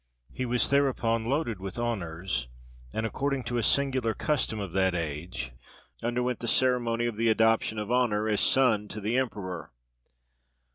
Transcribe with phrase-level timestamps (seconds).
[0.33, 2.47] He was thereupon loaded with honours,
[2.91, 5.51] and, according to a singular custom of that age,
[6.01, 9.71] underwent the ceremony of the "adoption of honour" as son to the emperor.